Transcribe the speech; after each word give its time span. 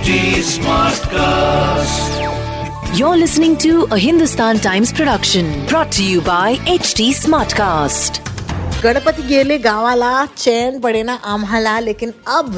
HD 0.00 0.12
Smartcast. 0.48 2.12
You're 2.98 3.16
listening 3.22 3.56
to 3.58 3.72
a 3.96 3.98
Hindustan 3.98 4.58
Times 4.58 4.90
production 4.90 5.66
brought 5.66 5.90
to 5.96 6.04
you 6.04 6.22
by 6.28 6.56
HT 6.74 7.08
Smartcast. 7.16 8.20
Ganpati 8.84 9.22
गेले 9.28 9.58
गावाला 9.66 10.14
चैन 10.36 10.78
पड़े 10.80 11.02
ना 11.02 11.14
आम्हाला 11.34 11.78
लेकिन 11.88 12.12
अब 12.36 12.48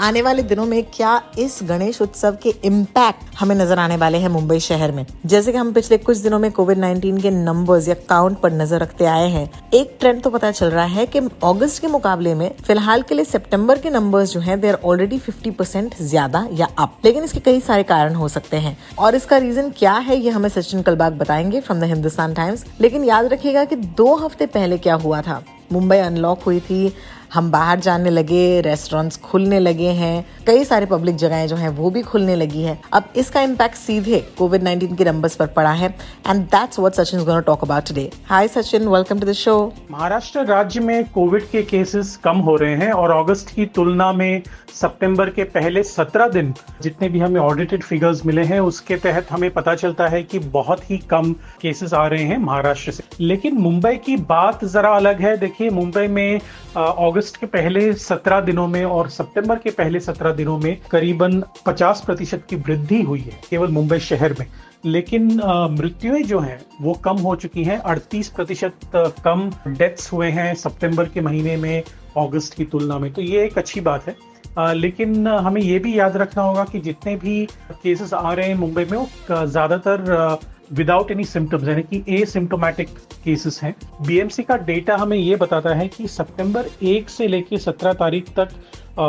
आने 0.00 0.20
वाले 0.22 0.42
दिनों 0.42 0.64
में 0.66 0.82
क्या 0.94 1.10
इस 1.38 1.58
गणेश 1.62 2.00
उत्सव 2.02 2.36
के 2.42 2.50
इम्पैक्ट 2.64 3.34
हमें 3.38 3.54
नज़र 3.56 3.78
आने 3.78 3.96
वाले 3.96 4.18
हैं 4.18 4.28
मुंबई 4.28 4.58
शहर 4.60 4.92
में? 4.92 5.04
जैसे 5.26 5.52
कि 5.52 5.58
हम 5.58 5.72
पिछले 5.72 5.98
कुछ 5.98 6.18
दिनों 6.18 6.38
में 6.38 6.50
कोविड 6.52 6.78
19 6.78 7.20
के 7.22 7.30
नंबर्स 7.30 7.88
या 7.88 7.94
काउंट 8.08 8.38
पर 8.40 8.52
नज़र 8.52 8.80
रखते 8.80 9.04
आए 9.06 9.28
हैं, 9.28 9.50
एक 9.74 9.96
ट्रेंड 10.00 10.22
तो 10.22 10.30
पता 10.30 10.50
चल 10.50 10.70
रहा 10.70 10.84
है 10.84 11.06
कि 11.06 11.18
अगस्त 11.18 11.80
के 11.80 11.86
मुकाबले 11.86 12.34
में, 12.34 12.50
फ़िलहाल 12.66 13.02
के 13.02 13.14
लिए 13.14 13.24
सितंबर 13.24 13.78
के 13.78 13.90
नंबर्स 13.90 14.32
जो 14.32 14.40
हैं 14.40 14.60
दे 14.60 14.68
आर 14.68 14.78
ऑलरेडी 14.84 15.18
50 15.20 15.50
परसेंट 15.50 16.00
ज़्यादा 16.02 16.46
या 16.52 16.68
अप 16.78 16.96
लेकिन 17.04 17.24
इसके 17.24 17.40
कई 17.40 17.60
सारे 17.60 17.82
कारण 17.82 18.14
हो 18.14 18.28
सकते 18.28 18.56
हैं। 18.56 18.76
और 18.98 19.14
इसका 19.14 19.36
रीजन 19.38 19.70
क्या 19.78 19.94
है, 19.94 20.16
ये 20.16 20.30
हमें 20.30 20.48
सचिन 20.48 20.82
कलबाग 20.82 21.18
बताएँगे 21.18 21.60
फ्रॉम 21.60 21.80
द 21.80 21.84
हिंदुस्तान 21.84 22.34
टाइम्स 22.34 22.64
लेकिन 22.80 23.04
याद 23.04 23.32
रखिएगा 23.32 23.64
कि 23.64 23.76
दो 23.76 24.14
हफ़्ते 24.16 24.46
पहले 24.48 24.78
क्या 24.78 24.94
हुआ 24.96 25.22
था? 25.22 25.42
मुंबई 25.72 25.96
अनलॉक 25.98 26.42
हुई 26.42 26.60
थी 26.60 26.92
हम 27.34 27.50
बाहर 27.50 27.80
जाने 27.80 28.10
लगे 28.10 28.60
रेस्टोरेंट्स 28.60 29.16
खुलने 29.20 29.58
लगे 29.58 29.88
हैं। 29.92 30.24
कई 30.46 30.64
सारे 30.64 30.86
पब्लिक 30.86 31.16
जगहें 31.16 31.46
जो 31.48 31.56
हैं, 31.56 31.68
वो 31.68 31.90
भी 31.90 32.02
खुलने 32.02 32.36
लगी 32.36 32.62
है। 32.62 32.78
अब 32.92 33.12
इसका 33.16 33.40
इम्पैक्ट 33.42 33.76
सीधे 33.76 34.18
कोविड 34.38 34.62
19 34.62 34.96
के 34.96 35.04
नंबर्स 35.04 35.36
पर 35.36 35.46
पड़ा 35.48 35.72
है 35.72 35.94
and 36.26 36.44
that's 36.44 36.78
what 36.78 36.94
Sachin 36.94 37.24
gonna 37.24 37.40
talk 37.40 37.64
about 37.64 37.88
today 37.88 38.10
hi 38.26 38.48
Sachin 38.48 38.88
welcome 38.88 39.20
to 39.20 39.26
the 39.26 39.32
show 39.32 39.72
Maharashtra 39.90 40.44
राज्य 40.46 40.80
में 40.80 41.04
कोविड 41.04 41.48
के 41.50 41.62
केसेस 41.62 42.16
कम 42.24 42.38
हो 42.38 42.56
रहे 42.56 42.74
हैं, 42.76 42.92
और 42.92 43.10
अगस्त 43.12 43.54
की 43.56 43.66
तुलना 43.66 44.12
में 44.12 44.42
सितंबर 44.74 45.30
के 45.30 45.44
पहले 45.44 45.82
सत्रह 45.82 46.28
दिन 46.28 46.52
जितने 46.82 47.08
भी 47.08 47.18
हमें 47.18 47.40
ऑडिटेड 47.40 47.82
फिगर्स 47.82 48.24
मिले 48.26 48.42
हैं, 48.44 48.60
उसके 48.60 48.96
तहत 48.96 49.26
हमें 49.30 49.50
पता 49.50 49.74
चलता 49.74 50.06
है 50.08 50.22
कि 50.22 50.38
बहुत 50.38 50.90
ही 50.90 50.98
कम 51.10 51.32
केसेस 51.62 51.94
आ 51.94 52.06
रहे 52.06 52.24
हैं 52.24 52.38
महाराष्ट्र 52.38 52.92
से। 52.92 53.02
लेकिन 53.20 53.58
मुंबई 53.58 53.96
की 53.96 54.16
बात 54.28 54.64
जरा 54.64 54.90
अलग 54.90 55.20
है। 55.20 55.36
देखिए, 55.36 55.70
मुंबई 55.70 56.06
में 56.08 56.40
अगस्त 56.76 57.18
के 57.36 57.46
पहले 57.46 57.92
सत्रह 57.94 58.40
दिनों 58.40 58.66
में 58.68 58.84
और 58.84 59.08
सितंबर 59.10 59.58
के 59.58 59.70
पहले 59.70 60.00
सत्रह 60.00 60.32
दिनों 60.32 60.58
में 60.58 60.76
करीबन 60.90 61.42
50 61.66 62.00
प्रतिशत 62.06 62.44
की 62.50 62.56
वृद्धि 62.58 63.00
हुई 63.02 63.20
है 63.20 63.40
केवल 63.50 63.68
मुंबई 63.68 63.98
शहर 64.00 64.34
में। 64.38 64.46
लेकिन 64.84 65.26
मृत्युएँ 65.72 66.22
जो 66.22 66.40
हैं 66.40 66.60
वो 66.80 66.92
कम 67.04 67.16
हो 67.18 67.34
चुकी 67.36 67.64
हैं। 67.64 67.78
38 67.86 68.28
प्रतिशत 68.28 68.90
कम 69.24 69.50
डेथ्स 69.68 70.12
हुए 70.12 70.28
हैं 70.30 70.54
सितंबर 70.54 71.08
के 71.08 71.20
महीने 71.20 71.56
में 71.56 71.82
अगस्त 72.18 72.54
की 72.54 72.64
तुलना 72.64 72.98
में। 72.98 73.12
तो 73.12 73.22
ये 73.22 73.44
एक 73.44 73.58
अच्छी 73.58 73.80
बात 73.80 74.06
है। 74.08 74.16
आ, 74.58 74.72
लेकिन 74.72 75.26
हमें 75.28 75.60
ये 75.62 75.78
भी 75.78 75.98
याद 75.98 76.16
रखना 76.16 76.42
होगा 76.42 76.64
कि 76.64 76.78
जितने 76.80 77.14
भी 77.16 77.44
केसेस 77.72 78.14
आ 78.14 78.32
रहे 78.32 78.48
हैं 78.48 78.54
मुंबई 78.54 78.84
में 78.84 78.96
वो 78.98 79.46
ज़्यादातर 79.46 80.38
विदाउट 80.72 81.10
एनी 81.10 81.24
सिम्टम्स 81.24 81.68
यानी 81.68 81.82
कि 81.82 82.02
ए 82.08 82.24
सिम्टोमेटिक 82.24 82.88
केसेस 83.24 83.60
हैं 83.62 83.74
बीएमसी 84.06 84.42
का 84.42 84.56
डेटा 84.66 84.96
हमें 84.96 85.16
ये 85.16 85.36
बताता 85.36 85.74
है 85.74 85.86
कि 85.88 86.08
सितंबर 86.08 86.66
एक 86.82 87.08
से 87.10 87.26
लेकर 87.28 87.58
सत्रह 87.58 87.92
तारीख 87.92 88.28
तक 88.38 88.48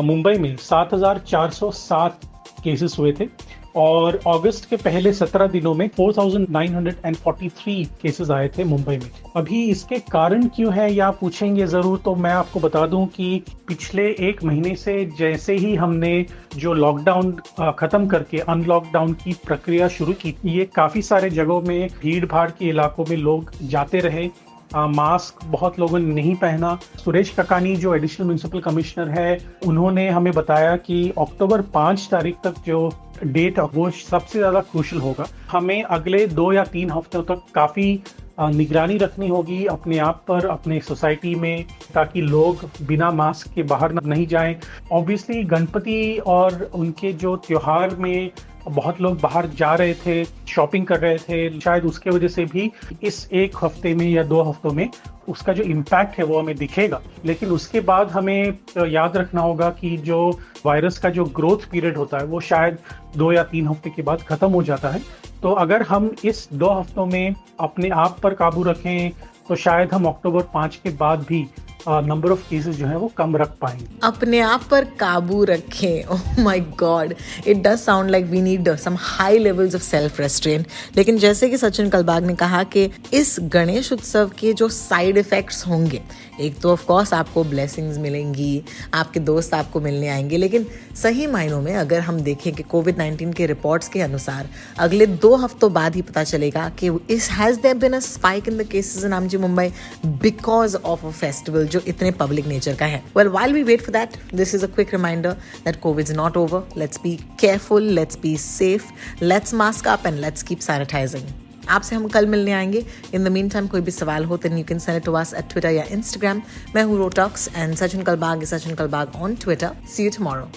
मुंबई 0.03 0.33
में 0.37 0.55
7,407 0.57 2.25
केसेस 2.63 2.95
हुए 2.99 3.11
थे। 3.19 3.25
और 3.75 4.19
अगस्त 4.27 4.65
के 4.69 4.75
पहले 4.75 5.11
सत्रह 5.13 5.47
दिनों 5.47 5.73
में 5.73 5.87
4,943 5.89 7.85
केसेस 8.01 8.31
आए 8.31 8.47
थे 8.57 8.63
मुंबई 8.63 8.97
में। 8.97 9.09
अभी 9.35 9.63
इसके 9.71 9.99
कारण 10.11 10.47
क्यों 10.55 10.73
है 10.73 10.91
या 10.93 11.09
पूछेंगे 11.11 11.67
ज़रूर 11.67 12.01
तो 12.05 12.15
मैं 12.15 12.31
आपको 12.33 12.59
बता 12.59 12.85
दूँ 12.87 13.05
कि 13.07 13.41
पिछले 13.67 14.07
एक 14.21 14.43
महीने 14.43 14.75
से 14.75 15.05
जैसे 15.17 15.55
ही 15.55 15.73
हमने 15.75 16.13
जो 16.55 16.73
लॉकडाउन 16.73 17.31
खत्म 17.79 18.07
करके 18.07 18.37
अनलॉकडाउन 18.39 19.13
की 19.13 19.33
प्रक्रिया 19.45 19.87
शुरू 19.89 20.13
की 20.21 20.35
ये 20.47 20.65
काफ़ी 20.75 21.01
सारे 21.01 21.29
जगहों 21.29 21.61
में 21.61 21.89
भीड़ 22.01 22.25
भाड़ 22.25 22.49
के 22.49 22.69
इलाकों 22.69 23.05
में 23.09 23.17
लोग 23.17 23.51
जाते 23.63 23.99
रहे। 23.99 24.29
मास्क 24.75 25.45
बहुत 25.45 25.79
लोगों 25.79 25.99
ने 25.99 26.13
नहीं 26.13 26.35
पहना। 26.35 26.77
सुरेश 26.97 27.33
ककानी, 27.39 27.75
जो 27.75 27.95
एडिशनल 27.95 28.25
म्यूनसिपल 28.27 28.59
कमिश्नर 28.61 29.09
है, 29.09 29.37
उन्होंने 29.67 30.09
हमें 30.09 30.33
बताया 30.33 30.75
कि 30.77 31.07
अक्टूबर 31.17 31.61
पाँच 31.73 32.07
तारीख 32.11 32.37
तक 32.43 32.63
जो 32.65 32.89
डेट 33.23 33.59
वो 33.73 33.89
सबसे 33.91 34.39
ज़्यादा 34.39 34.59
क्रूशल 34.61 34.97
होगा। 34.97 35.25
हमें 35.51 35.83
अगले 35.83 36.25
दो 36.29 36.51
या 36.53 36.63
तीन 36.63 36.91
हफ्तों 36.91 37.23
तक 37.23 37.43
काफ़ी 37.55 38.01
निगरानी 38.39 38.97
रखनी 38.97 39.27
होगी 39.27 39.65
अपने 39.65 39.97
आप 39.99 40.23
पर, 40.27 40.45
अपने 40.45 40.79
सोसाइटी 40.79 41.33
में, 41.35 41.65
ताकि 41.93 42.21
लोग 42.21 42.63
बिना 42.81 43.09
मास्क 43.11 43.53
के 43.55 43.63
बाहर 43.63 43.93
नहीं 43.95 44.25
जाएँ। 44.27 44.55
ऑब्वियसली 44.91 45.43
गणपति 45.43 46.17
और 46.27 46.69
उनके 46.75 47.11
जो 47.13 47.35
त्योहार 47.37 47.95
में 47.95 48.31
बहुत 48.67 49.01
लोग 49.01 49.19
बाहर 49.21 49.47
जा 49.57 49.73
रहे 49.75 49.93
थे 50.05 50.23
शॉपिंग 50.47 50.85
कर 50.85 50.99
रहे 50.99 51.17
थे। 51.17 51.59
शायद 51.59 51.85
उसके 51.85 52.09
वजह 52.09 52.27
से 52.27 52.45
भी 52.45 52.71
इस 53.03 53.27
एक 53.33 53.55
हफ़्ते 53.63 53.93
में 53.95 54.07
या 54.09 54.23
दो 54.23 54.41
हफ्तों 54.41 54.71
में 54.71 54.89
उसका 55.29 55.53
जो 55.53 55.63
इम्पैक्ट 55.63 56.17
है 56.17 56.25
वो 56.25 56.39
हमें 56.39 56.55
दिखेगा। 56.55 57.01
लेकिन 57.25 57.49
उसके 57.49 57.79
बाद 57.81 58.11
हमें 58.11 58.57
याद 58.87 59.17
रखना 59.17 59.41
होगा 59.41 59.69
कि 59.71 59.95
जो 59.97 60.29
वायरस 60.65 60.97
का 60.97 61.09
जो 61.09 61.25
ग्रोथ 61.25 61.69
पीरियड 61.71 61.97
होता 61.97 62.17
है, 62.17 62.25
वो 62.25 62.39
शायद 62.41 62.77
दो 63.17 63.31
या 63.31 63.43
तीन 63.43 63.67
हफ़्ते 63.67 63.89
के 63.89 64.01
बाद 64.01 64.21
खत्म 64.21 64.49
हो 64.49 64.63
जाता 64.63 64.89
है। 64.89 65.01
तो 65.41 65.51
अगर 65.51 65.81
हम 65.81 66.13
इस 66.25 66.47
दो 66.53 66.69
हफ्तों 66.69 67.05
में 67.05 67.35
अपने 67.59 67.89
आप 67.89 68.19
पर 68.23 68.33
काबू 68.33 68.63
रखें 68.63 69.11
तो 69.47 69.55
शायद 69.55 69.93
हम 69.93 70.05
अक्टूबर 70.05 70.41
पाँच 70.53 70.75
के 70.75 70.89
बाद 70.89 71.25
भी 71.29 71.45
नंबर 71.87 72.31
ऑफ़ 72.31 72.49
केसेस 72.49 72.75
जो 72.75 72.85
है 72.87 72.97
वो 72.97 73.11
कम 73.17 73.35
रख 73.37 73.55
पाएँगे। 73.61 73.85
अपने 74.03 74.39
आप 74.39 74.63
पर 74.71 74.85
काबू 74.99 75.43
रखें। 75.43 76.05
ओह 76.05 76.41
my 76.43 76.59
god 76.79 77.13
it 77.47 77.57
does 77.57 77.79
sound 77.79 78.09
like 78.11 78.25
we 78.25 78.41
need 78.41 78.69
some 78.77 78.97
high 78.99 79.37
levels 79.39 79.75
of 79.75 79.81
self 79.81 80.19
restrain 80.19 80.65
लेकिन 80.97 81.17
जैसे 81.17 81.49
कि 81.49 81.57
सचिन 81.57 81.89
कलबाग 81.89 82.25
ने 82.25 82.35
कहा 82.35 82.63
कि 82.65 82.89
इस 83.13 83.35
गणेश 83.53 83.91
उत्सव 83.93 84.31
के 84.39 84.53
जो 84.53 84.67
साइड 84.69 85.17
इफेक्ट्स 85.17 85.65
होंगे, 85.67 86.01
एक 86.41 86.59
तो 86.59 86.71
ऑफ़ 86.71 86.85
कोर्स 86.85 87.13
आपको 87.13 87.43
ब्लेसिंग्स 87.43 87.97
मिलेंगी, 87.97 88.63
आपके 88.93 89.19
दोस्त 89.19 89.53
आपको 89.53 89.79
मिलने 89.81 90.07
आएँगे, 90.07 90.37
लेकिन 90.37 90.65
सही 90.95 91.27
मायनों 91.27 91.61
में 91.61 91.73
अगर 91.75 91.99
हम 91.99 92.19
देखें 92.21 92.53
कि 92.53 92.63
कोविड 92.63 92.97
19 92.97 93.33
के 93.33 93.45
रिपोर्ट्स 93.45 93.87
के 93.87 94.01
अनुसार 94.01 94.49
अगले 94.79 95.05
दो 95.05 95.35
हफ्तों 95.35 95.71
बाद 95.73 95.95
ही 95.95 96.01
पता 96.01 96.23
चलेगा 96.23 96.67
कि 96.79 96.89
इस 97.09 97.29
has 97.31 97.59
there 97.61 97.77
been 97.77 97.93
a 97.93 97.99
spike 98.01 98.47
in 98.47 98.57
the 98.57 98.67
cases 98.71 99.05
in 99.05 99.13
आमजी 99.13 99.37
Mumbai 99.37 99.67
because 100.05 100.75
of 100.75 101.05
a 101.05 101.11
festival 101.11 101.67
जो 101.71 101.81
इतने 101.87 102.11
पब्लिक 102.21 102.47
नेचर 102.47 102.75
का 102.75 102.85
है। 102.85 103.03
Well 103.17 103.27
while 103.27 103.53
we 103.53 103.63
wait 103.63 103.81
for 103.81 103.91
that 103.93 104.17
this 104.35 104.55
is 104.55 104.63
a 104.65 104.67
quick 104.67 104.93
reminder 104.93 105.31
that 105.65 105.79
COVID 105.81 106.05
is 106.05 106.15
not 106.15 106.37
over 106.37 106.67
let's 106.77 106.99
be 107.03 107.15
careful 107.39 107.83
let's 107.91 108.17
be 108.21 108.35
safe 108.37 108.83
let's 109.23 109.53
mask 109.53 109.87
up 109.87 110.07
and 110.07 110.19
let's 110.19 110.43
keep 110.43 110.59
sanitising 110.59 111.23
आपसे 111.69 111.95
हम 111.95 112.07
कल 112.07 112.25
मिलने 112.25 112.51
आएँगे। 112.53 112.85
In 113.13 113.23
the 113.23 113.27
mean 113.31 113.49
time 113.49 113.67
कोई 113.67 113.81
भी 113.81 113.91
सवाल 113.91 114.23
हो 114.25 114.37
then 114.43 114.57
you 114.57 114.63
can 114.69 114.79
send 114.79 114.97
it 114.97 115.03
to 115.05 115.13
us 115.13 115.33
at 115.33 115.49
Twitter 115.51 115.69
या 115.69 115.83
इंस्टाग्राम 115.91 116.41
मैं 116.75 116.83
हूँ 116.83 116.97
रोटॉक्स 116.97 117.49
and 117.55 117.75
Sachin 117.75 118.01
Kalbag 118.03 118.43
Sachin 118.53 118.75
Kalbag 118.75 119.15
on 119.15 119.35
Twitter 119.43 119.75
see 119.95 120.03
you 120.03 120.11
tomorrow 120.17 120.49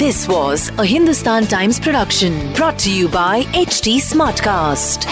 This 0.00 0.20
was 0.28 0.62
a 0.82 0.86
Hindustan 0.90 1.46
Times 1.52 1.78
production 1.84 2.38
brought 2.56 2.80
to 2.86 2.94
you 2.94 3.10
by 3.16 3.44
HT 3.60 3.94
Smartcast. 4.08 5.06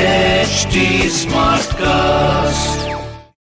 HD 0.00 0.88
Smartcast. 1.20 2.85